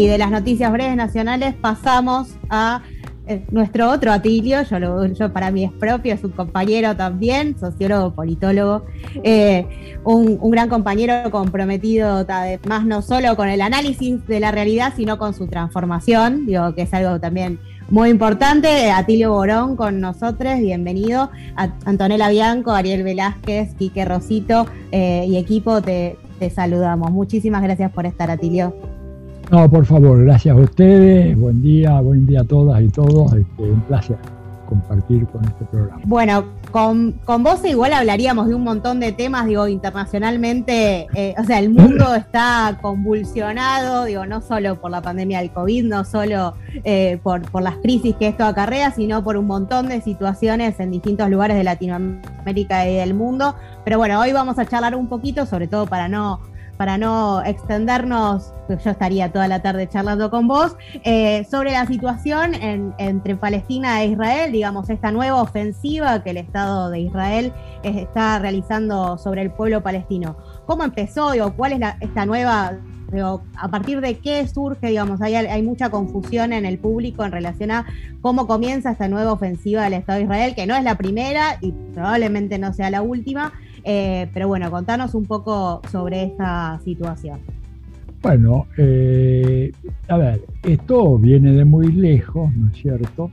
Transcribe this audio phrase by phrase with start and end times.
[0.00, 2.80] Y de las noticias breves nacionales pasamos a
[3.26, 8.86] eh, nuestro otro Atilio, yo, para mí es propio, es un compañero también, sociólogo, politólogo,
[9.22, 12.26] eh, un, gran compañero comprometido
[12.66, 16.80] más no solo con el análisis de la realidad, sino con su transformación, digo que
[16.82, 17.58] es algo también
[17.90, 18.90] muy importante.
[18.90, 21.30] Atilio Borón con nosotros, bienvenido.
[21.84, 26.16] Antonella Bianco, Ariel Velázquez, Quique Rosito eh, y equipo, te
[26.54, 27.10] saludamos.
[27.10, 28.99] Muchísimas gracias por estar, Atilio.
[29.50, 31.36] No, por favor, gracias a ustedes.
[31.36, 33.32] Buen día, buen día a todas y todos.
[33.32, 34.16] Este, un placer
[34.70, 36.00] compartir con este programa.
[36.04, 41.58] Bueno, con, vos igual hablaríamos de un montón de temas, digo, internacionalmente, eh, o sea,
[41.58, 46.54] el mundo está convulsionado, digo, no solo por la pandemia del COVID, no solo
[46.84, 50.92] eh, por, por las crisis que esto acarrea, sino por un montón de situaciones en
[50.92, 53.56] distintos lugares de Latinoamérica y del mundo.
[53.84, 56.38] Pero bueno, hoy vamos a charlar un poquito, sobre todo para no
[56.80, 62.54] para no extendernos, yo estaría toda la tarde charlando con vos, eh, sobre la situación
[62.54, 69.18] entre Palestina e Israel, digamos, esta nueva ofensiva que el Estado de Israel está realizando
[69.18, 70.38] sobre el pueblo palestino.
[70.64, 71.32] ¿Cómo empezó?
[71.44, 72.78] o ¿Cuál es esta nueva
[73.56, 77.86] a partir de qué surge, digamos, hay, mucha confusión en el público en relación a
[78.20, 81.72] cómo comienza esta nueva ofensiva del Estado de Israel, que no es la primera y
[81.92, 83.52] probablemente no sea la última,
[83.84, 87.40] eh, pero bueno, contanos un poco sobre esa situación.
[88.22, 89.72] Bueno, eh,
[90.08, 93.30] a ver, esto viene de muy lejos, ¿no es cierto?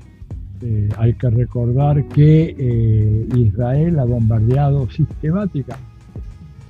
[0.62, 5.88] Eh, hay que recordar que Israel ha bombardeado sistemáticamente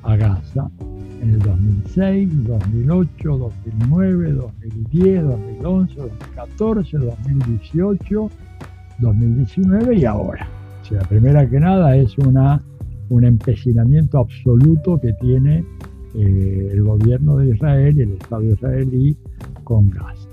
[0.03, 0.70] a Gaza
[1.22, 8.30] en el 2006, 2008, 2009, 2010, 2011, 2014, 2018,
[9.00, 10.48] 2019 y ahora.
[10.81, 12.61] O sea, primera que nada es una
[13.10, 15.64] un empecinamiento absoluto que tiene
[16.16, 19.16] eh, el gobierno de Israel y el Estado israelí
[19.64, 20.30] con Gaza.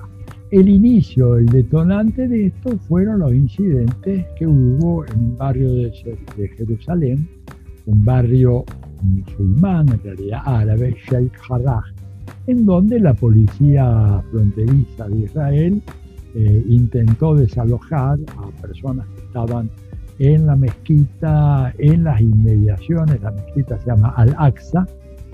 [0.50, 5.92] El inicio, el detonante de esto fueron los incidentes que hubo en un barrio de,
[6.56, 7.26] Jerusalén,
[7.86, 8.64] un barrio
[9.02, 11.82] musulmán, en realidad árabe, Sheikh Jarrah,
[12.46, 15.82] en donde la policía fronteriza de Israel
[16.36, 19.68] eh, intentó desalojar a personas que estaban
[20.18, 24.86] en la mezquita, en las inmediaciones, la mezquita se llama Al-Aqsa,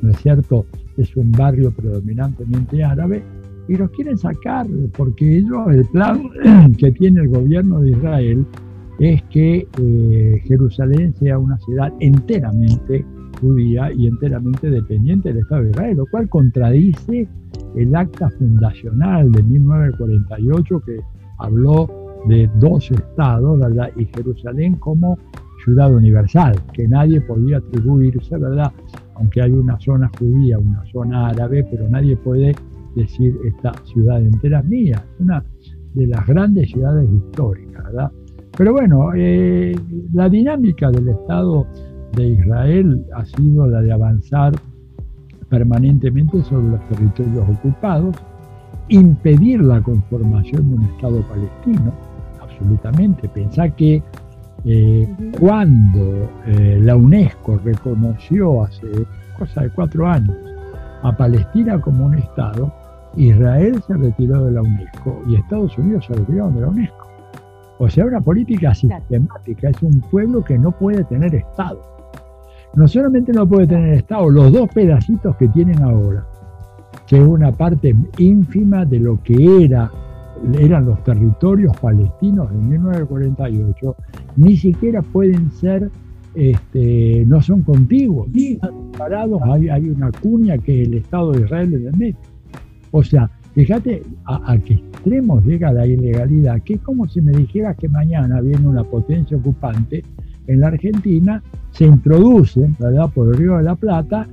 [0.02, 0.64] ¿no es cierto?
[0.96, 3.22] Es un barrio predominantemente árabe
[3.68, 6.30] y los quieren sacar porque ellos, el plan
[6.78, 8.46] que tiene el gobierno de Israel
[8.98, 13.04] es que eh, Jerusalén sea una ciudad enteramente
[13.40, 17.28] judía y enteramente dependiente del Estado de Israel, lo cual contradice
[17.76, 21.00] el acta fundacional de 1948 que
[21.38, 23.90] habló de dos estados, ¿verdad?
[23.96, 25.18] Y Jerusalén como
[25.64, 28.72] ciudad universal, que nadie podía atribuirse, ¿verdad?
[29.16, 32.54] Aunque hay una zona judía, una zona árabe, pero nadie puede
[32.94, 35.44] decir esta ciudad entera es mía, una
[35.94, 38.10] de las grandes ciudades históricas, ¿verdad?
[38.56, 39.74] Pero bueno, eh,
[40.12, 41.66] la dinámica del Estado
[42.16, 44.52] de Israel ha sido la de avanzar
[45.48, 48.16] permanentemente sobre los territorios ocupados,
[48.88, 51.92] impedir la conformación de un Estado palestino,
[52.60, 53.28] absolutamente.
[53.28, 54.02] Pensá que
[54.64, 58.86] eh, cuando eh, la UNESCO reconoció hace
[59.38, 60.36] cosa de cuatro años
[61.02, 62.72] a Palestina como un Estado,
[63.16, 67.06] Israel se retiró de la UNESCO y Estados Unidos se retiró de la UNESCO.
[67.78, 71.80] O sea, una política sistemática, es un pueblo que no puede tener Estado.
[72.74, 76.24] No solamente no puede tener Estado, los dos pedacitos que tienen ahora,
[77.06, 79.90] que es una parte ínfima de lo que era
[80.58, 83.96] eran los territorios palestinos en 1948,
[84.36, 85.90] ni siquiera pueden ser,
[86.34, 91.42] este, no son contiguos, ni separados, hay, hay una cuña que es el Estado de
[91.42, 92.16] Israel el medio.
[92.92, 97.76] O sea, fíjate a, qué extremos llega la ilegalidad, que es como si me dijeras
[97.76, 100.04] que mañana viene una potencia ocupante
[100.46, 104.26] en la Argentina, se introduce, ¿verdad?, por el Río de la Plata,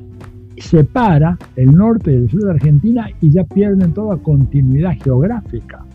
[0.57, 5.86] separa el norte del sur de Argentina y ya pierden toda continuidad geográfica.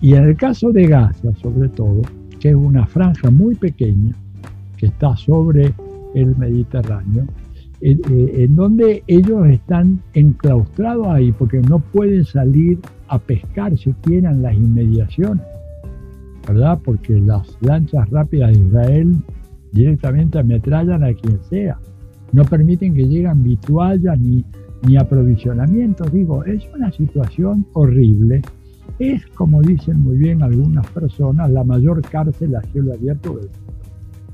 [0.00, 2.02] Y en el caso de Gaza, sobre todo,
[2.38, 4.14] que es una franja muy pequeña
[4.76, 5.74] que está sobre
[6.14, 7.26] el Mediterráneo,
[7.82, 12.78] eh, en, donde ellos están enclaustrados ahí porque no pueden salir
[13.08, 15.44] a pescar si tienen las inmediaciones,
[16.46, 16.78] ¿verdad?
[16.84, 19.16] Porque las lanchas rápidas de Israel
[19.72, 21.78] directamente ametrallan a quien sea,
[22.32, 24.44] no permiten que lleguen vituallas ni,
[24.86, 28.42] ni aprovisionamientos, digo, es una situación horrible
[29.00, 33.72] es, como dicen muy bien algunas personas, la mayor cárcel a cielo abierto del mundo.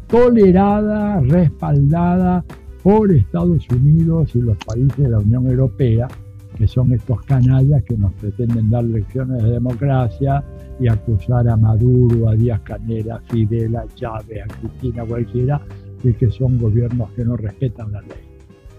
[0.08, 2.44] Tolerada, respaldada
[2.82, 6.08] por Estados Unidos y los países de la Unión Europea,
[6.56, 10.42] que son estos canallas que nos pretenden dar lecciones de democracia
[10.80, 15.60] y acusar a Maduro, a Díaz Canela, a Fidel, a Chávez, a Cristina, cualquiera,
[16.02, 18.10] de que son gobiernos que no respetan la ley.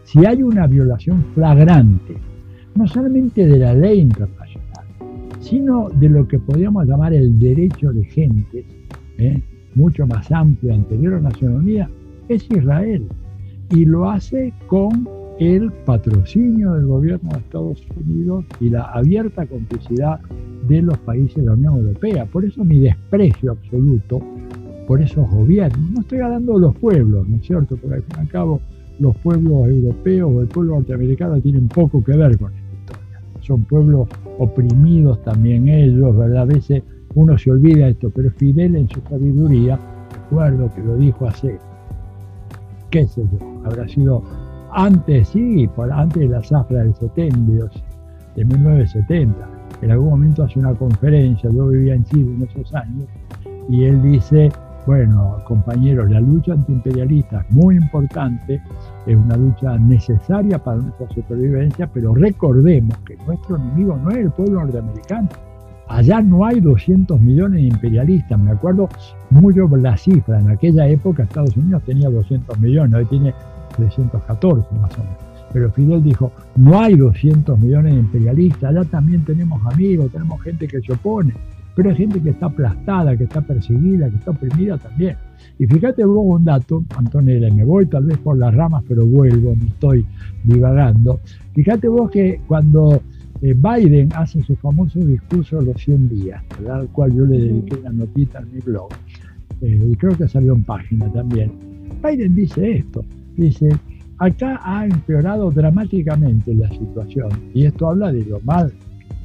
[0.03, 2.17] Si hay una violación flagrante,
[2.75, 4.46] no solamente de la ley internacional,
[5.47, 8.65] sino de lo que podríamos llamar el derecho de gente,
[9.17, 9.41] ¿eh?
[9.75, 11.89] mucho más amplio, anterior a Naciones Unidas,
[12.27, 13.07] es Israel.
[13.71, 15.07] Y lo hace con
[15.39, 20.19] el patrocinio del gobierno de Estados Unidos y la abierta complicidad
[20.67, 22.25] de los países de la Unión Europea.
[22.25, 24.19] Por eso mi desprecio absoluto
[24.87, 25.91] por esos gobiernos.
[25.91, 27.77] No estoy hablando de los pueblos, ¿no es cierto?
[27.77, 28.61] Porque al fin y al cabo
[28.99, 32.66] los pueblos europeos o el pueblo norteamericano tienen poco que ver con historia.
[33.47, 34.09] Son pueblos
[34.39, 36.41] oprimidos también ellos, ¿verdad?
[36.41, 36.83] A veces
[37.15, 39.79] uno se olvida esto, pero Fidel en su sabiduría,
[40.11, 41.57] recuerdo que lo dijo hace,
[42.89, 44.21] qué sé yo, habrá sido
[44.73, 47.69] antes, sí, antes de la zafra del 70,
[48.35, 49.33] de 1970.
[49.81, 53.05] En algún momento hace una conferencia, yo vivía en Chile en esos años,
[53.69, 54.51] y él dice,
[54.87, 58.61] bueno, compañeros, la lucha antiimperialista es muy importante,
[59.05, 64.31] es una lucha necesaria para nuestra supervivencia, pero recordemos que nuestro enemigo no es el
[64.31, 65.27] pueblo norteamericano.
[65.89, 68.39] Allá no hay 200 millones de imperialistas.
[68.39, 68.87] Me acuerdo
[69.29, 70.39] mucho la cifra.
[70.39, 73.33] En aquella época Estados Unidos tenía 200 millones, hoy tiene
[73.75, 75.17] 314 más o menos.
[75.51, 80.65] Pero Fidel dijo, no hay 200 millones de imperialistas, allá también tenemos amigos, tenemos gente
[80.65, 81.33] que se opone,
[81.77, 85.15] pero hay gente que está aplastada, que está perseguida, que está oprimida también.
[85.59, 89.55] Y fíjate vos un dato, Antonella, me voy tal vez por las ramas, pero vuelvo,
[89.55, 90.03] no estoy
[90.43, 91.19] divagando.
[91.53, 92.99] Fíjate vos que cuando
[93.43, 97.75] eh, Biden hace su famoso discurso de los 100 días, al cual yo le dediqué
[97.75, 98.89] una notita en mi blog,
[99.61, 101.51] eh, y creo que salió en página también.
[102.03, 103.05] Biden dice esto,
[103.37, 103.69] Dice,
[104.17, 108.73] acá ha empeorado dramáticamente la situación y esto habla de lo mal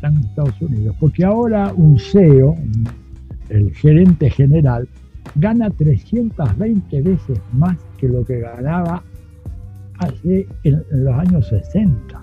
[0.03, 2.57] están en Estados Unidos, porque ahora un CEO,
[3.51, 4.89] el gerente general,
[5.37, 9.01] gana 320 veces más que lo que ganaba
[9.99, 12.21] hace en, los años 60.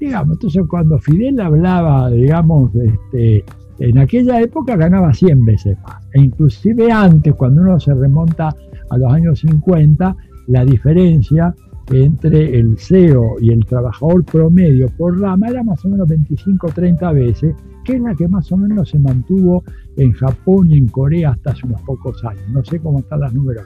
[0.00, 3.44] Digamos, entonces cuando Fidel hablaba, digamos, este,
[3.78, 6.02] en aquella época ganaba 100 veces más.
[6.14, 8.56] E inclusive antes, cuando uno se remonta
[8.88, 10.16] a los años 50,
[10.46, 11.54] la diferencia
[11.90, 17.54] entre el CEO y el trabajador promedio por rama era más o menos 25-30 veces,
[17.84, 19.62] que es la que más o menos se mantuvo
[19.96, 22.42] en Japón y en Corea hasta hace unos pocos años.
[22.50, 23.64] No sé cómo están las números.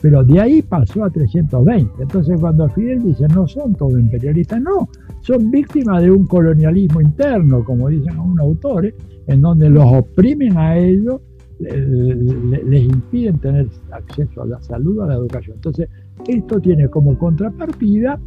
[0.00, 2.02] Pero de ahí pasó a 320.
[2.02, 4.88] Entonces cuando Fidel dice no son todos imperialistas, no,
[5.22, 8.94] son víctimas de un colonialismo interno, como dicen algunos autores,
[9.26, 11.20] en donde los oprimen a ellos
[11.58, 15.56] les impiden tener acceso a la salud, a la educación.
[15.56, 15.88] Entonces,
[16.26, 18.18] esto tiene como contrapartida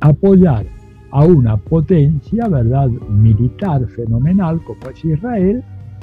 [0.00, 0.66] apoyar
[1.10, 5.62] a una potencia, ¿verdad?, militar fenomenal como es Israel,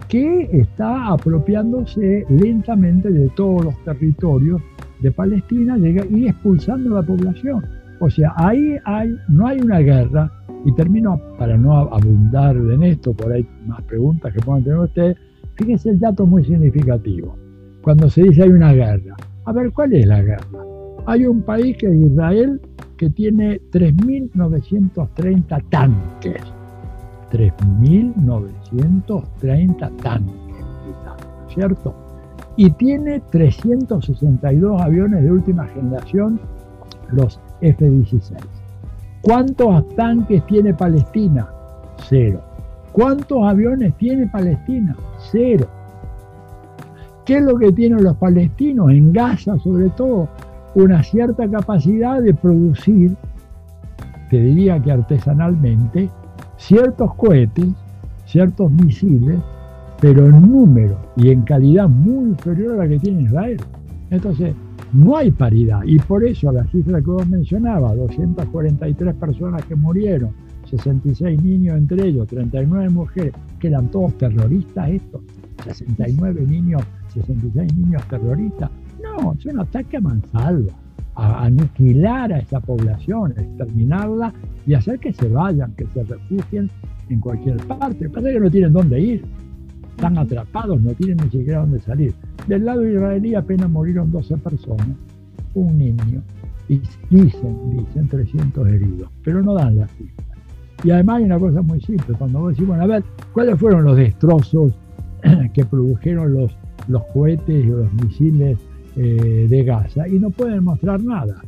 [0.10, 4.62] que está apropiándose lentamente de todos los territorios
[5.02, 7.66] de Palestina y expulsando a la población.
[8.00, 10.32] O sea, ahí hay, no hay una guerra,
[10.66, 15.16] y termino para no abundar en esto, por ahí más preguntas que puedan tener ustedes,
[15.56, 17.38] Fíjense el dato muy significativo.
[17.82, 19.16] Cuando se dice hay una guerra.
[19.46, 20.75] A ver, ¿cuál es la guerra?
[21.08, 22.60] Hay un país que es Israel
[22.98, 26.42] que tiene 3.930 tanques.
[27.32, 30.66] 3.930 tanques,
[31.54, 31.94] ¿cierto?
[32.56, 36.40] Y tiene 362 aviones de última generación,
[37.12, 38.38] los F-16.
[39.22, 41.48] ¿Cuántos tanques tiene Palestina?
[42.08, 42.42] Cero.
[42.92, 44.96] ¿Cuántos aviones tiene Palestina?
[45.32, 45.68] Cero.
[47.26, 48.92] ¿Qué es lo que tienen los palestinos?
[48.92, 50.30] En Gaza, sobre todo,
[50.76, 53.16] una cierta capacidad de producir,
[54.30, 56.10] te diría que artesanalmente,
[56.58, 57.68] ciertos cohetes,
[58.26, 59.40] ciertos misiles,
[60.02, 63.58] pero en número y en calidad muy inferior a la que tiene Israel.
[64.10, 64.54] Entonces,
[64.94, 65.82] no hay paridad.
[65.86, 70.32] Y por eso la cifra que vos mencionabas, 243 personas que murieron,
[70.70, 75.22] 66 niños entre ellos, 39 mujeres, que eran todos terroristas estos,
[75.64, 76.82] 69 niños,
[77.14, 78.70] 66 niños terroristas.
[79.06, 80.74] No, es un ataque a mansalva,
[81.16, 84.34] a aniquilar a esa población, a exterminarla
[84.66, 86.70] y hacer que se vayan, que se refugien
[87.10, 88.10] en cualquier parte.
[88.10, 89.26] Pasa que no tienen dónde ir,
[89.92, 92.14] están atrapados, no tienen ni siquiera dónde salir.
[92.48, 94.88] Del lado israelí apenas murieron 12 personas,
[95.54, 96.22] un niño,
[96.68, 100.26] y dicen, dicen 300 heridos, pero no dan la cifra.
[100.84, 103.86] Y además hay una cosa muy simple, cuando vos decís, bueno, a ver, ¿cuáles fueron
[103.86, 104.74] los destrozos
[105.54, 106.56] que produjeron los,
[106.88, 108.58] los cohetes y los misiles
[108.96, 110.08] eh, de Gaza?
[110.08, 111.42] Y no pueden mostrar nada.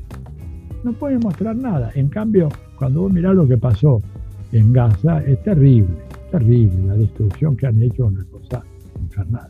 [0.83, 1.91] No pueden mostrar nada.
[1.95, 3.99] En cambio, Cuando vos mirás lo que pasó
[4.51, 5.95] en Gaza, es terrible,
[6.31, 6.75] terrible.
[6.85, 8.63] La destrucción que han hecho una cosa
[9.01, 9.49] infernal.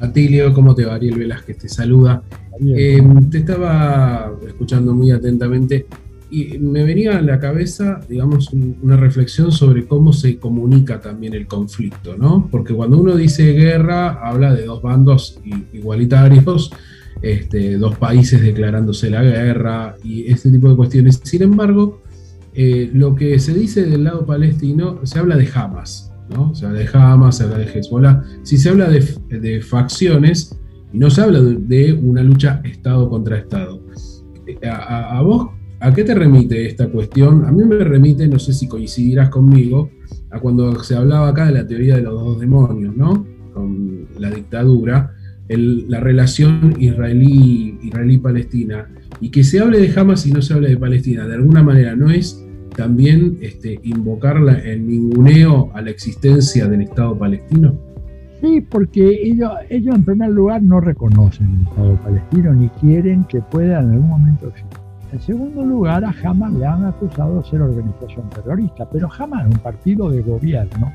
[0.00, 0.94] Atilio, ¿cómo te va?
[0.94, 2.22] Ariel Velázquez te saluda.
[2.66, 3.00] Eh,
[3.30, 5.86] te estaba escuchando muy atentamente
[6.30, 11.46] y me venía a la cabeza, digamos, una reflexión sobre cómo se comunica también el
[11.46, 12.48] conflicto, ¿no?
[12.50, 15.40] Porque cuando uno dice guerra, habla de dos bandos
[15.72, 16.70] igualitarios,
[17.22, 21.20] este, dos países declarándose la guerra y este tipo de cuestiones.
[21.24, 22.02] Sin embargo,
[22.52, 26.54] eh, lo que se dice del lado palestino, se habla de Hamas, ¿no?
[26.54, 28.22] Se habla de Hamas, se habla de Hezbollah.
[28.42, 30.54] Si se habla de, facciones,
[30.92, 33.80] y no se habla de, una lucha Estado contra Estado.
[34.46, 37.44] Eh, a vos ¿A qué te remite esta cuestión?
[37.44, 39.90] A mí me remite, no sé si coincidirás conmigo,
[40.30, 43.24] a cuando se hablaba acá de la teoría de los dos demonios, ¿no?
[43.54, 45.14] Con la dictadura,
[45.48, 48.88] la relación israelí-palestina,
[49.20, 51.94] y que se hable de Hamas y no se hable de Palestina, de alguna manera
[51.94, 52.44] no es
[52.76, 57.76] también este, invocar el ninguneo a la existencia del Estado palestino?
[58.40, 63.40] Sí, porque ellos, ellos en primer lugar no reconocen el Estado palestino ni quieren que
[63.42, 64.77] pueda en algún momento existir.
[65.12, 69.58] En segundo lugar, a Hamas le han acusado de ser organización terrorista, pero Hamas un
[69.58, 70.92] partido de gobierno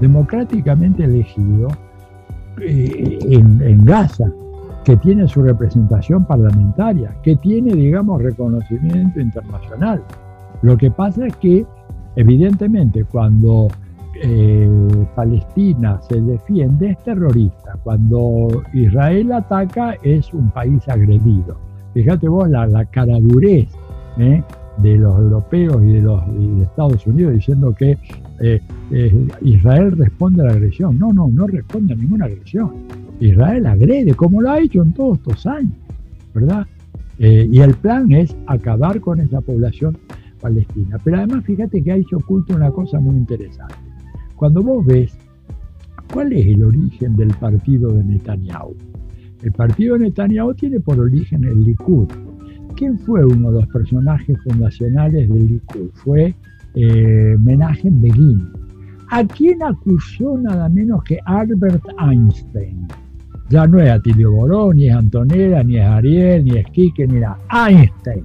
[0.00, 1.68] democráticamente elegido
[2.60, 4.30] eh, en, Gaza,
[4.84, 10.02] que tiene su representación parlamentaria, que tiene, digamos, reconocimiento internacional.
[10.62, 11.66] Lo que pasa es que,
[12.14, 13.66] evidentemente, cuando
[14.22, 21.65] eh, Palestina se defiende es terrorista, cuando Israel ataca es un país agredido.
[21.96, 23.68] Fíjate vos la, la caradurez
[24.18, 24.42] ¿eh?
[24.82, 26.22] de los europeos y de los
[26.60, 27.96] Estados Unidos diciendo que
[28.38, 28.60] eh,
[28.90, 30.98] eh, Israel responde a la agresión.
[30.98, 32.70] No, no, no responde a ninguna agresión.
[33.18, 35.72] Israel agrede, como lo ha hecho en todos estos años,
[36.34, 36.66] ¿verdad?
[37.18, 39.96] y el plan es acabar con esa población
[40.38, 40.98] palestina.
[41.02, 43.74] Pero además fíjate que ahí se oculta una cosa muy interesante.
[44.34, 45.16] Cuando vos ves
[46.12, 48.76] cuál es el origen del partido de Netanyahu,
[49.42, 52.08] el partido de Netanyahu tiene por origen el Likud.
[52.76, 55.90] ¿Quién fue uno de los personajes fundacionales del Likud?
[55.94, 56.34] Fue
[56.74, 58.48] eh, Menachem Begin.
[59.10, 62.88] ¿A quién acusó nada menos que Albert Einstein?
[63.48, 67.20] Ya no es Atilio Boró, ni es Antonella, ni es Ariel, ni es Quique, ni
[67.20, 67.38] nada.
[67.50, 68.24] Einstein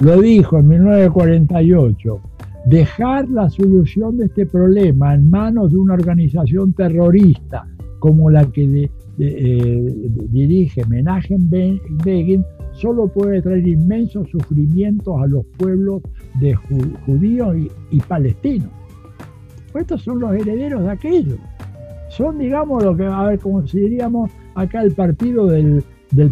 [0.00, 2.20] lo dijo en 1948.
[2.66, 7.64] Dejar la solución de este problema en manos de una organización terrorista
[8.00, 15.44] como la que de, eh, dirige Menachem Begin solo puede traer inmensos sufrimientos a los
[15.58, 16.02] pueblos
[16.40, 17.56] de judíos
[17.90, 18.68] y, palestinos.
[19.72, 21.36] Pues estos son los herederos de aquello.
[22.10, 25.82] Son, digamos, lo que, a ver, como diríamos acá el partido del,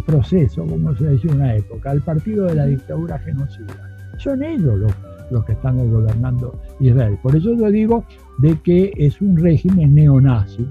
[0.05, 3.75] proceso, como se decía en una época, el partido de la dictadura genocida.
[4.17, 4.93] Son ellos los,
[5.31, 7.17] los que están gobernando Israel.
[7.21, 8.03] Por eso yo digo
[8.39, 10.65] de que es un régimen neonazi,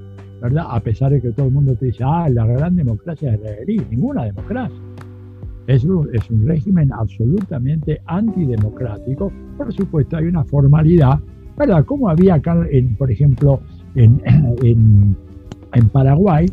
[0.58, 3.80] a pesar de que todo el mundo te dice, ah, la gran democracia es israelí,
[3.90, 4.76] ninguna democracia.
[5.66, 9.32] Es un, es un régimen absolutamente antidemocrático.
[9.56, 11.18] Por supuesto, hay una formalidad,
[11.56, 11.84] ¿verdad?
[11.86, 13.60] Como había acá, en, por ejemplo,
[13.94, 14.20] en,
[14.62, 15.16] en,
[15.72, 16.46] en Paraguay,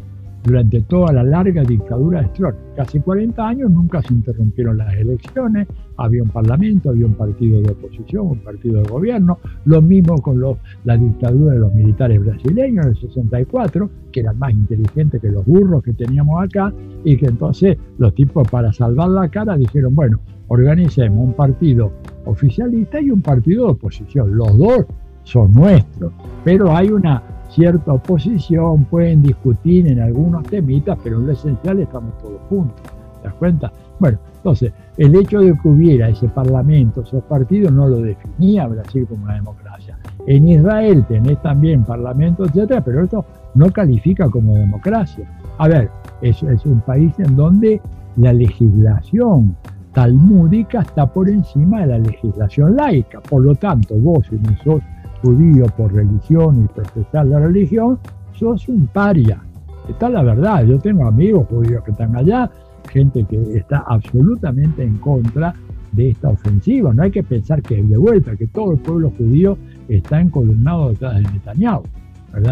[0.43, 5.67] durante toda la larga dictadura de Stroessner, casi 40 años, nunca se interrumpieron las elecciones,
[5.97, 10.41] había un parlamento, había un partido de oposición, un partido de gobierno, lo mismo con
[10.83, 15.45] la dictadura de los militares brasileños en el 64, que eran más inteligentes que los
[15.45, 20.19] burros que teníamos acá, y que entonces los tipos para salvar la cara dijeron, bueno,
[20.47, 21.91] organicemos un partido
[22.25, 24.85] oficialista y un partido de oposición, los dos
[25.23, 26.11] son nuestros,
[26.43, 27.21] pero hay una
[27.51, 32.81] cierta oposición, pueden discutir en algunos temitas, pero en lo esencial estamos todos juntos.
[33.21, 33.71] ¿Te das cuenta?
[33.99, 39.05] Bueno, entonces, el hecho de que hubiera ese parlamento, esos partidos, no lo definía Brasil
[39.07, 39.97] como una democracia.
[40.25, 45.27] En Israel tenés también parlamento, etcétera, pero esto no califica como democracia.
[45.59, 45.89] A ver,
[46.21, 47.79] es, es un país en donde
[48.17, 49.55] la legislación
[49.93, 53.19] talmúdica está por encima de la legislación laica.
[53.19, 54.81] Por lo tanto, vos, si no sos
[55.21, 57.99] judío por religión y profesar la religión,
[58.33, 59.41] sos un paria.
[59.89, 62.49] Está la verdad, yo tengo amigos judíos que están allá,
[62.89, 65.53] gente que está absolutamente en contra
[65.91, 66.93] de esta ofensiva.
[66.93, 71.15] No hay que pensar que de vuelta, que todo el pueblo judío está encolumnado detrás
[71.15, 71.83] de Netanyahu.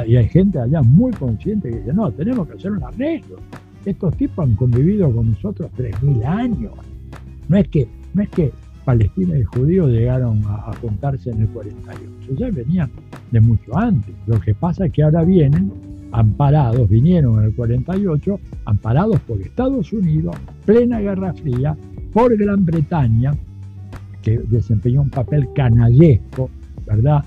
[0.08, 3.38] Y hay gente allá muy consciente que dice, no, tenemos que hacer un arreglo.
[3.86, 6.74] Estos tipos han convivido con nosotros 3.000 años.
[7.48, 8.52] No es que, no es que
[8.90, 12.34] Palestina y judíos llegaron a, juntarse en el 48.
[12.40, 12.90] Ya venían
[13.30, 14.16] de mucho antes.
[14.26, 15.72] Lo que pasa es que ahora vienen
[16.12, 21.78] amparados, vinieron en el 48, amparados por Estados Unidos, plena Guerra Fría,
[22.12, 23.36] por Gran Bretaña,
[24.24, 26.50] que desempeñó un papel canallesco,
[26.88, 27.24] ¿verdad?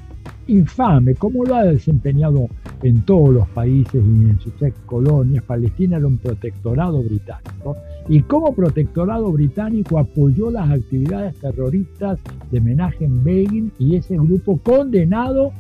[0.49, 2.49] Infame, como lo ha desempeñado
[2.83, 5.45] en todos los países y en sus ex colonias.
[5.45, 7.77] Palestina era un protectorado británico
[8.09, 12.19] y como protectorado británico apoyó las actividades terroristas
[12.51, 15.53] de Menachem Begin y ese grupo condenado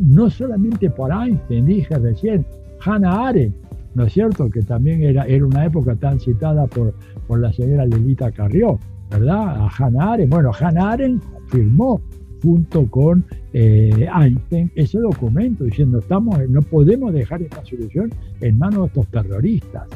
[0.00, 2.46] no solamente por Einstein, dije recién,
[2.80, 3.56] Hannah Arendt,
[3.94, 4.48] ¿no es cierto?
[4.48, 6.94] Que también era, era una época tan citada por,
[7.26, 8.78] por la señora Lelita Carrió,
[9.10, 9.62] ¿verdad?
[9.62, 10.30] A Hannah Arendt.
[10.32, 12.00] Bueno, Hannah Arendt firmó
[12.42, 18.82] junto con eh, Einstein ese documento diciendo estamos, no podemos dejar esta solución en manos
[18.82, 19.88] de estos terroristas.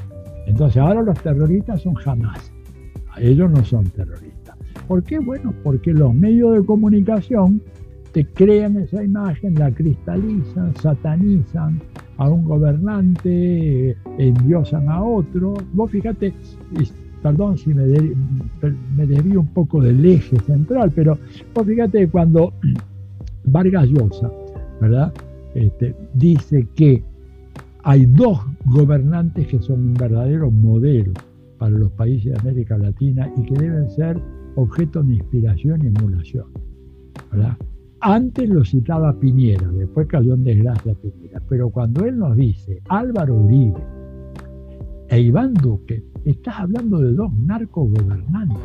[0.47, 2.53] Entonces ahora los terroristas son jamás,
[3.19, 4.57] ellos no son terroristas.
[4.89, 5.19] ¿Por qué?
[5.19, 7.61] Bueno, porque los medios de comunicación
[8.13, 11.81] te crean esa imagen, la cristalizan, satanizan
[12.19, 15.55] a un gobernante, endiosan a otro.
[15.73, 16.35] Vos fíjate,
[17.23, 17.85] perdón si me,
[18.97, 21.19] me desvío un poco del eje central, pero
[21.55, 22.53] vos fíjate cuando
[23.45, 24.31] Vargas Llosa,
[24.81, 25.13] ¿verdad?
[25.55, 27.03] Este, dice que
[27.85, 31.13] hay dos gobernantes que son un verdadero modelo
[31.59, 34.21] para los países de América Latina y que deben ser
[34.57, 36.47] objeto de inspiración y emulación.
[38.01, 43.37] Antes lo citaba Piñera, después cayó en desgracia Piñera, pero cuando él nos dice Álvaro
[43.37, 43.81] Uribe
[45.09, 48.59] e Iván Duque, estás hablando de dos narcogobernantes,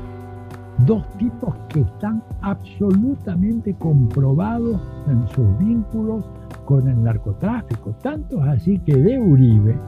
[0.85, 6.25] dos tipos que están absolutamente comprobados en sus vínculos
[6.67, 7.95] con el narcotráfico.
[8.03, 9.79] Tanto es así que de Uribe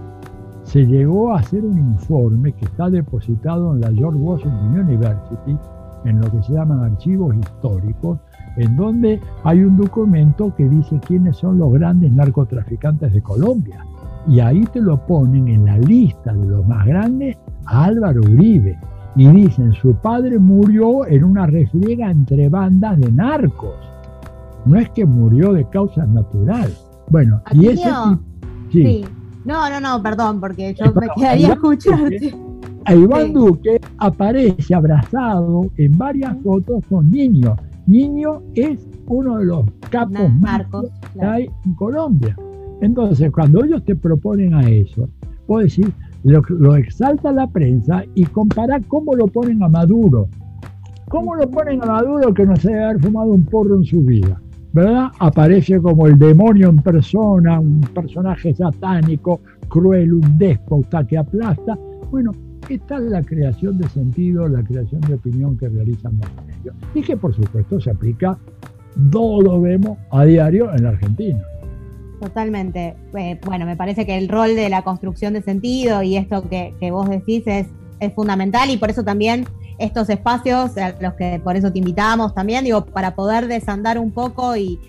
[0.64, 5.58] se llegó a hacer un informe que está depositado en la George Washington University,
[6.06, 8.20] en lo que se llaman archivos históricos,
[8.56, 13.86] en donde hay un documento que dice quiénes son los grandes narcotraficantes de Colombia.
[14.28, 18.80] Y ahí te lo ponen en la lista de los más grandes a Álvaro Uribe.
[19.18, 23.76] Y dicen, su padre murió en una refriega entre bandas de narcos.
[24.70, 26.80] No es que murió de causas naturales.
[27.10, 27.90] Bueno, y ese...
[28.72, 29.04] Sí.
[29.46, 32.36] No, no, no, perdón, porque yo me quedaría a escucharte.
[32.88, 37.58] Iván Duque aparece abrazado en varias fotos con niños
[37.90, 40.62] Niño es uno de los capos más
[41.14, 42.36] que hay en Colombia.
[42.82, 45.10] Entonces, cuando ellos te proponen a eso,
[45.48, 45.92] puedo decir,
[46.24, 50.28] lo, exalta la prensa y compara cómo lo ponen a Maduro.
[51.08, 54.02] ¿Cómo lo ponen a Maduro que no se debe haber fumado un porro en su
[54.02, 54.40] vida?
[54.72, 55.08] ¿Verdad?
[55.20, 61.78] Aparece como el demonio en persona, un personaje satánico, cruel, un déspota que aplasta.
[62.12, 62.32] Bueno,
[62.70, 66.76] esta es la creación de sentido, la creación de opinión que realizan los medios.
[66.94, 68.38] Y que por supuesto se aplica,
[69.12, 71.42] todo lo vemos a diario en la Argentina.
[72.20, 72.96] Totalmente.
[73.18, 76.74] Eh, bueno, me parece que el rol de la construcción de sentido y esto que,
[76.92, 77.68] vos decís es,
[78.00, 79.46] es fundamental y por eso también
[79.80, 84.56] estos espacios, los que por eso te invitamos también, digo, para poder desandar un poco
[84.56, 84.80] y,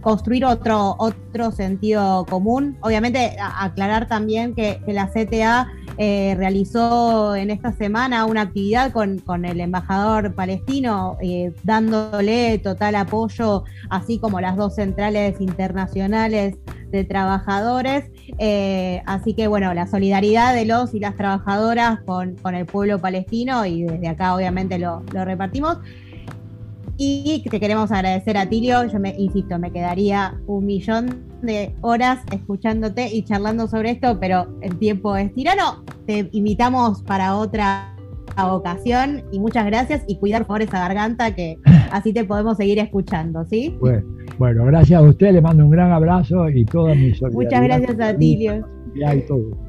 [0.00, 2.76] construir otro, otro sentido común.
[2.80, 9.60] Obviamente, aclarar también que, la CTA eh, realizó en esta semana una actividad con, el
[9.60, 16.56] embajador palestino, eh, dándole total apoyo, así como las dos centrales internacionales
[16.90, 18.10] de trabajadores.
[18.38, 23.64] Eh, así que bueno, la solidaridad de los y las trabajadoras con, el pueblo palestino
[23.66, 25.78] y desde acá obviamente lo, repartimos.
[26.96, 32.20] Y te queremos agradecer a Tilio, yo me insisto, me quedaría un millón de horas
[32.30, 35.82] escuchándote y charlando sobre esto, pero el tiempo es tirano.
[36.06, 37.94] Te invitamos para otra
[38.42, 41.58] ocasión y muchas gracias y cuidar por esa garganta que
[41.94, 43.76] así te podemos seguir escuchando, ¿sí?
[44.38, 47.32] Bueno, gracias a usted, le mando un gran abrazo y toda mi solidaridad.
[47.32, 48.66] Muchas gracias a Tilio.
[48.94, 49.63] Y todo.